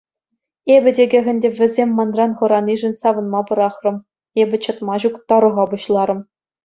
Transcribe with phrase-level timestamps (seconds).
[0.75, 3.97] Эпӗ текех ӗнтӗ вӗсем манран хӑранишӗн савӑнма пӑрахрӑм—
[4.41, 6.19] эпӗ чӑтма ҫук тарӑха пуҫларӑм.